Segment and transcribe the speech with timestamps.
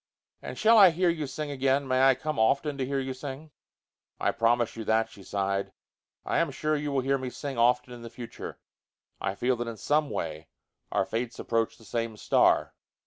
[0.41, 1.87] "And shall I hear you sing again?
[1.87, 3.51] May I come often to hear you sing?"
[4.19, 5.73] "I promise you that," she sighed.
[6.25, 8.59] "I am sure that you will hear me sing often in the future.
[9.19, 10.47] I feel that in some way
[10.91, 12.73] our fates approach the same star."